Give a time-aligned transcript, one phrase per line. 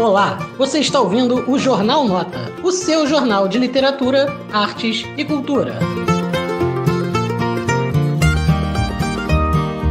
[0.00, 5.78] Olá, você está ouvindo o Jornal Nota, o seu jornal de literatura, artes e cultura.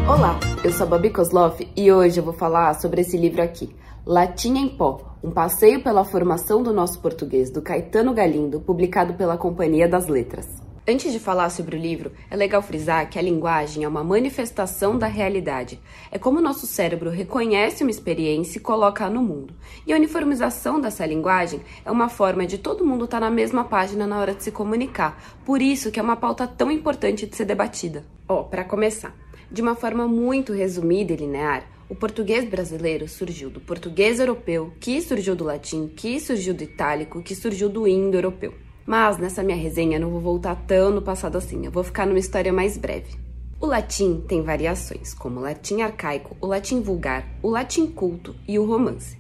[0.08, 3.70] Olá, eu sou a Babi Kozloff e hoje eu vou falar sobre esse livro aqui,
[4.04, 9.38] Latim em Pó, um passeio pela formação do nosso português, do Caetano Galindo, publicado pela
[9.38, 10.69] Companhia das Letras.
[10.92, 14.98] Antes de falar sobre o livro, é legal frisar que a linguagem é uma manifestação
[14.98, 15.80] da realidade.
[16.10, 19.54] É como o nosso cérebro reconhece uma experiência e coloca no mundo.
[19.86, 24.08] E a uniformização dessa linguagem é uma forma de todo mundo estar na mesma página
[24.08, 25.22] na hora de se comunicar.
[25.46, 28.04] Por isso que é uma pauta tão importante de ser debatida.
[28.28, 29.16] Ó, oh, para começar,
[29.52, 35.00] de uma forma muito resumida e linear, o português brasileiro surgiu do português europeu, que
[35.04, 38.69] surgiu do latim, que surgiu do itálico, que surgiu do indo-europeu.
[38.90, 42.18] Mas nessa minha resenha não vou voltar tão no passado assim, eu vou ficar numa
[42.18, 43.20] história mais breve.
[43.62, 48.58] O latim tem variações, como o latim arcaico, o latim vulgar, o latim culto e
[48.58, 49.16] o romance.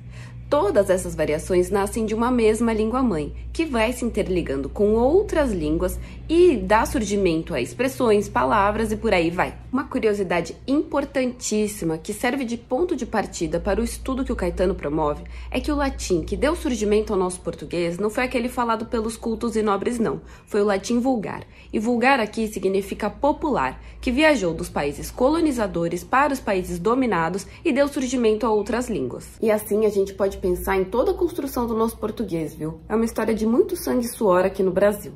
[0.49, 5.99] Todas essas variações nascem de uma mesma língua-mãe, que vai se interligando com outras línguas
[6.27, 9.55] e dá surgimento a expressões, palavras e por aí vai.
[9.71, 14.73] Uma curiosidade importantíssima que serve de ponto de partida para o estudo que o Caetano
[14.73, 18.88] promove é que o latim que deu surgimento ao nosso português não foi aquele falado
[18.88, 20.20] pelos cultos e nobres, não.
[20.48, 21.43] Foi o latim vulgar.
[21.71, 27.71] E vulgar aqui significa popular, que viajou dos países colonizadores para os países dominados e
[27.71, 29.27] deu surgimento a outras línguas.
[29.40, 32.79] E assim a gente pode pensar em toda a construção do nosso português, viu?
[32.87, 35.13] É uma história de muito sangue e suor aqui no Brasil.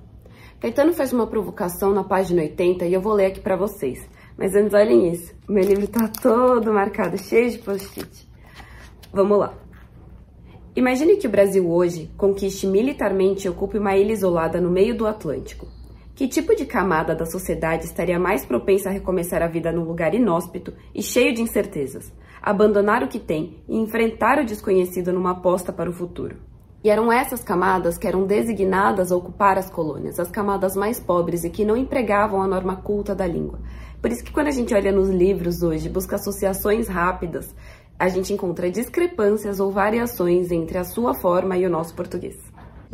[0.59, 3.99] Caetano faz uma provocação na página 80 e eu vou ler aqui para vocês.
[4.37, 5.33] Mas antes, olhem isso.
[5.47, 8.29] Meu livro tá todo marcado, cheio de post-it.
[9.11, 9.53] Vamos lá.
[10.75, 15.05] Imagine que o Brasil hoje conquiste militarmente e ocupe uma ilha isolada no meio do
[15.05, 15.67] Atlântico.
[16.15, 20.13] Que tipo de camada da sociedade estaria mais propensa a recomeçar a vida num lugar
[20.13, 22.11] inóspito e cheio de incertezas?
[22.43, 26.35] abandonar o que tem e enfrentar o desconhecido numa aposta para o futuro.
[26.83, 31.45] E eram essas camadas que eram designadas a ocupar as colônias, as camadas mais pobres
[31.45, 33.59] e que não empregavam a norma culta da língua.
[34.01, 37.55] Por isso que quando a gente olha nos livros hoje, busca associações rápidas,
[37.97, 42.37] a gente encontra discrepâncias ou variações entre a sua forma e o nosso português.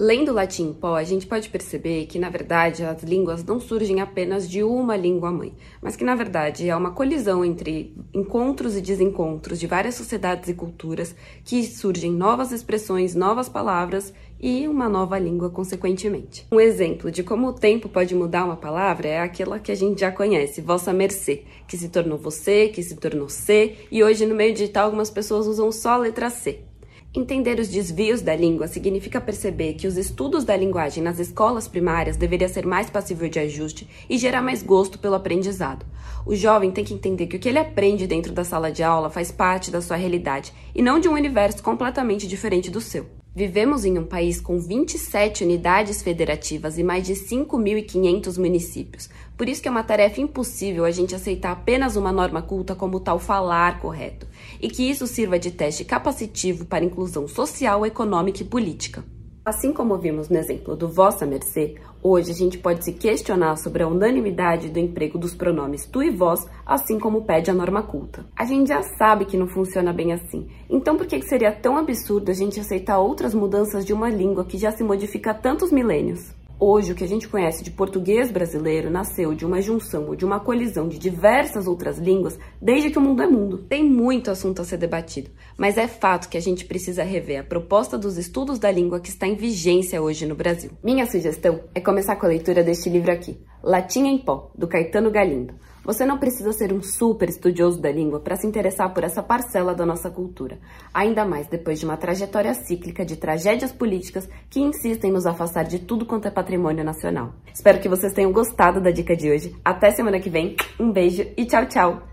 [0.02, 4.50] Lendo latim pó, a gente pode perceber que, na verdade, as línguas não surgem apenas
[4.50, 9.68] de uma língua-mãe, mas que, na verdade, é uma colisão entre encontros e desencontros de
[9.68, 16.48] várias sociedades e culturas que surgem novas expressões, novas palavras e uma nova língua, consequentemente.
[16.50, 20.00] Um exemplo de como o tempo pode mudar uma palavra é aquela que a gente
[20.00, 24.34] já conhece, vossa mercê, que se tornou você, que se tornou C, e hoje no
[24.34, 26.69] meio digital algumas pessoas usam só a letra C.
[27.12, 32.16] Entender os desvios da língua significa perceber que os estudos da linguagem nas escolas primárias
[32.16, 35.88] deveria ser mais passível de ajuste e gerar mais gosto pelo aprendizado.
[36.24, 39.10] O jovem tem que entender que o que ele aprende dentro da sala de aula
[39.10, 43.08] faz parte da sua realidade e não de um universo completamente diferente do seu.
[43.36, 49.10] Vivemos em um país com 27 unidades federativas e mais de 5.500 municípios.
[49.40, 53.00] Por isso que é uma tarefa impossível a gente aceitar apenas uma norma culta como
[53.00, 54.28] tal falar correto,
[54.62, 59.02] e que isso sirva de teste capacitivo para inclusão social, econômica e política.
[59.46, 63.82] Assim como vimos no exemplo do Vossa Mercê, hoje a gente pode se questionar sobre
[63.82, 68.26] a unanimidade do emprego dos pronomes tu e vós, assim como pede a norma culta.
[68.36, 72.30] A gente já sabe que não funciona bem assim, então por que seria tão absurdo
[72.30, 76.38] a gente aceitar outras mudanças de uma língua que já se modifica há tantos milênios?
[76.62, 80.26] Hoje, o que a gente conhece de português brasileiro nasceu de uma junção ou de
[80.26, 83.60] uma colisão de diversas outras línguas desde que o mundo é mundo.
[83.60, 87.46] Tem muito assunto a ser debatido, mas é fato que a gente precisa rever a
[87.46, 90.72] proposta dos estudos da língua que está em vigência hoje no Brasil.
[90.84, 95.12] Minha sugestão é começar com a leitura deste livro aqui, Latim em Pó, do Caetano
[95.12, 95.54] Galindo.
[95.84, 99.74] Você não precisa ser um super estudioso da língua para se interessar por essa parcela
[99.74, 100.60] da nossa cultura,
[100.94, 105.80] ainda mais depois de uma trajetória cíclica de tragédias políticas que insistem nos afastar de
[105.80, 107.34] tudo quanto é patrimônio nacional.
[107.54, 109.56] Espero que vocês tenham gostado da dica de hoje.
[109.64, 112.09] Até semana que vem, um beijo e tchau, tchau!